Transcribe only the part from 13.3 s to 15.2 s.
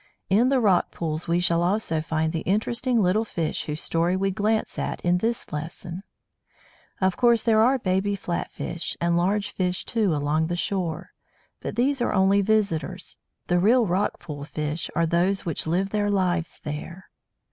The real rock pool fish are